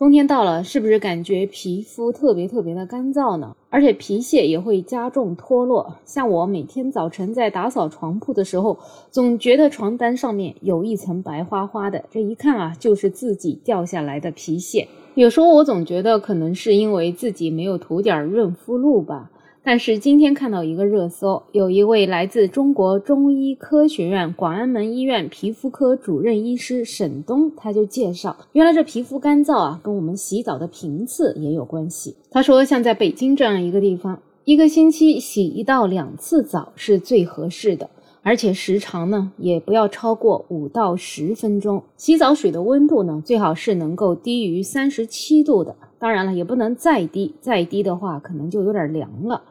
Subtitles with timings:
[0.00, 3.54] 冬天到了，是不是感觉皮肤特别特别的干燥呢？
[3.68, 5.96] 而且皮屑也会加重脱落。
[6.06, 8.78] 像我每天早晨在打扫床铺的时候，
[9.10, 14.88] 总觉得床单上面有一层白花花的，这一看啊，就是自己掉下来的皮屑。
[15.16, 19.30] 有时候我总觉得可能是因为自己没有涂点润肤露吧。
[19.62, 32.16] 但是今天看到一个热搜，有一位来自中国中医科学院广安门医院皮肤科主任医师沈东，他就介绍，原来这皮肤干燥啊，跟我们洗澡的频次也有关系。
[32.30, 37.90] 他说，像在北京这样一个地方，一个星期洗一到两次澡是最合适的，
[38.22, 41.82] 而且时长呢也不要超过五到十分钟。
[41.98, 49.42] 洗澡水的温度呢，最好是能够低于三十七度的，当然了，也不能再低，再低的话可能就有点凉了。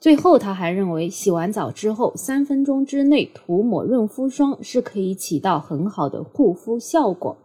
[0.00, 7.36] 最后，他还认为，洗完澡之后三分钟之内涂抹润肤霜是可以起到很好的护肤效果。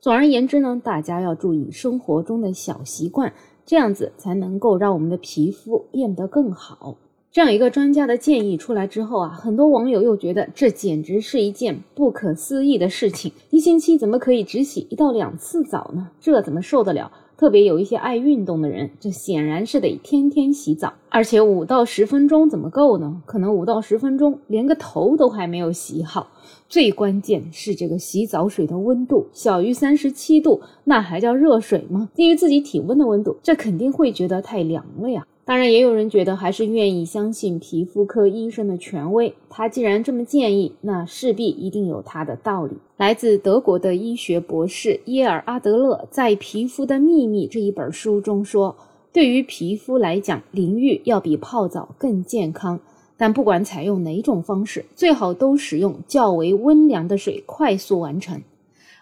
[0.00, 3.32] 总而言之呢，大家要注意生活中的小习惯，
[3.64, 6.96] 这样子才能够让我们的皮肤变得更好。
[7.32, 16.10] 这样一个专家的建议出来之后啊，很多网友又觉得这简直是一件不可思议的事情：一星期怎么可以只洗一到两次澡呢？
[16.20, 17.12] 这怎么受得了？
[17.40, 23.22] 特别有一些爱运动的人，这显然是得天天洗澡，而且五到十分钟怎么够呢？
[23.24, 26.26] 可能五到十分钟连个头都还没有洗好。
[26.68, 32.10] 最关键是这个洗澡水的温度小于三十七度，那还叫热水吗？
[32.14, 35.26] 低于自己体温的温度，这肯定会觉得太凉了呀。
[35.50, 39.34] 当然，也有人觉得还是愿意相信皮肤科医生的权威。
[39.48, 42.76] 他既然这么建议，那势必一定有他的道理。
[42.96, 48.76] 来自德国的医学博士耶尔阿德勒在《皮肤的秘密》这一本书中说
[49.12, 52.78] ：“对于皮肤来讲，淋浴要比泡澡更健康。
[53.16, 58.40] 但不管采用哪种方式，最好都使用较为温凉的水，快速完成。”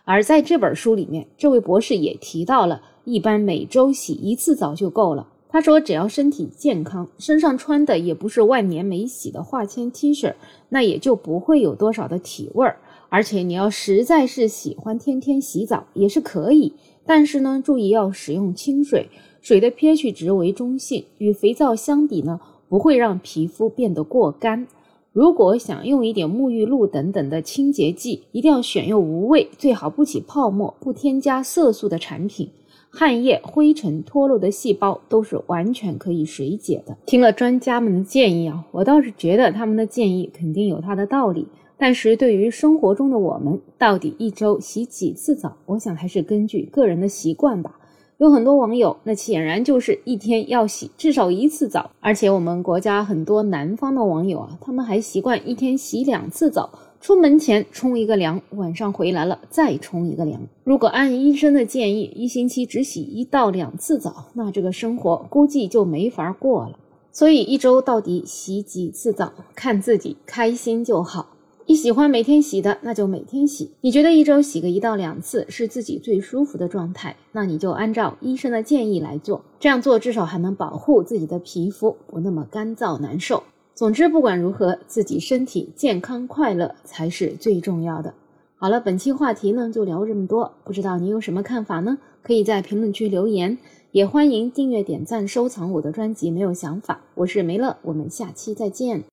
[0.07, 5.27] 而在这本书里面，这位博士也提到了，一般每周洗一次澡就够了。
[5.51, 10.35] 他说：“只要身体健康，身上穿的也不是万年没洗的化纤 T 恤，
[10.69, 12.79] 那也就不会有多少的体味儿。
[13.09, 16.75] 而且你要实在是喜欢天天洗澡也是可以，
[17.07, 19.09] 但是呢，注意要使用清水，
[19.41, 22.39] 水的 pH 值为中性，与肥皂相比呢，
[22.69, 24.67] 不会让皮肤变得过干。
[25.15, 32.51] 如果想用一点沐浴露等等的清洁剂，一定要选用无味，最好不起泡沫、不添加色素的产品。”
[32.91, 36.97] 汗液、灰尘脱落的细胞都是完全可以水解的。
[37.07, 41.47] 听了专家们的建议啊，我倒是觉得他们的建议肯定有它的道理。
[41.77, 45.57] 但是对于生活中的我们，到底一周洗几次澡？
[45.67, 47.79] 我想还是根据个人的习惯吧。
[48.17, 51.89] 有很多网友，那显然就是一天要洗至少一次澡。
[52.01, 56.69] 而且我们国家很多南方的网友啊，他们还习惯一天洗两次澡。
[57.01, 60.41] 出门前冲一个凉，晚上回来了再冲一个凉。
[60.65, 66.79] 如果按医生的建议，一星期只洗一到两次澡，那这个生活估计就没法过了。
[67.13, 71.35] 所以一周到底洗几次澡，看自己开心就好。
[71.67, 73.71] 你喜欢每天洗的，那就每天洗。
[73.83, 79.45] 你觉得一周洗个一到两次是自己最舒服的状态，那你就按照医生的建议来做。
[79.61, 83.43] 这样做至少还能保护自己的皮肤不那么干燥难受。
[83.79, 88.13] 总之，不管如何，自己身体健康快乐才是最重要的。
[88.57, 91.97] 好了，本期话题呢就聊这么多，不知道你有什么看法呢？
[92.21, 93.57] 可以在评论区留言，
[93.93, 96.29] 也欢迎订阅、点赞、收藏我的专辑。
[96.29, 99.05] 没有想法，我是梅乐，我们下期再见。